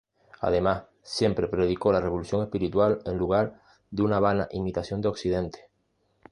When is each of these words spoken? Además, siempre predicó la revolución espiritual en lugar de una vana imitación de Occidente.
Además, 0.39 0.85
siempre 1.03 1.47
predicó 1.47 1.91
la 1.93 2.01
revolución 2.01 2.41
espiritual 2.41 3.03
en 3.05 3.19
lugar 3.19 3.61
de 3.91 4.01
una 4.01 4.19
vana 4.19 4.47
imitación 4.51 4.99
de 4.99 5.09
Occidente. 5.09 5.69